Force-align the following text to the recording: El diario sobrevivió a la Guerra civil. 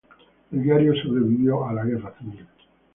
El 0.51 0.63
diario 0.63 0.95
sobrevivió 0.95 1.63
a 1.63 1.73
la 1.73 1.85
Guerra 1.85 2.11
civil. 2.17 2.47